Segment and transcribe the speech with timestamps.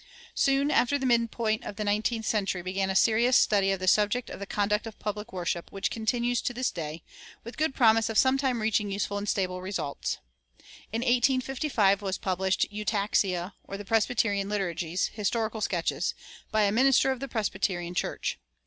[0.33, 3.87] Soon after the mid point of the nineteenth century, began a serious study of the
[3.87, 7.03] subject of the conduct of public worship, which continues to this day,
[7.43, 10.17] with good promise of sometime reaching useful and stable results.
[10.91, 16.15] In 1855 was published "Eutaxia, or the Presbyterian Liturgies: Historical Sketches.
[16.51, 18.39] By a Minister of the Presbyterian Church."